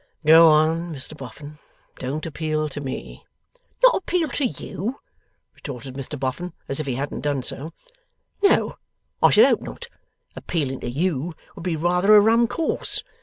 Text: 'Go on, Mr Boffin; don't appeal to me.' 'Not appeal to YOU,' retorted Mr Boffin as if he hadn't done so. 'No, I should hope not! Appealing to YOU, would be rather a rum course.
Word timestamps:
'Go 0.25 0.49
on, 0.49 0.91
Mr 0.95 1.15
Boffin; 1.15 1.59
don't 1.99 2.25
appeal 2.25 2.67
to 2.67 2.81
me.' 2.81 3.23
'Not 3.83 3.97
appeal 3.97 4.29
to 4.29 4.47
YOU,' 4.47 4.99
retorted 5.53 5.93
Mr 5.93 6.19
Boffin 6.19 6.53
as 6.67 6.79
if 6.79 6.87
he 6.87 6.95
hadn't 6.95 7.21
done 7.21 7.43
so. 7.43 7.71
'No, 8.41 8.77
I 9.21 9.29
should 9.29 9.45
hope 9.45 9.61
not! 9.61 9.89
Appealing 10.35 10.79
to 10.79 10.89
YOU, 10.89 11.35
would 11.55 11.61
be 11.63 11.75
rather 11.75 12.15
a 12.15 12.19
rum 12.19 12.47
course. 12.47 13.03